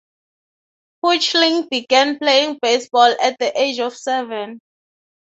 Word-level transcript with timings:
Hoechlin 1.05 1.69
began 1.69 2.17
playing 2.17 2.57
baseball 2.59 3.13
at 3.21 3.37
the 3.37 3.53
age 3.55 3.77
of 3.79 3.95
seven. 3.95 4.59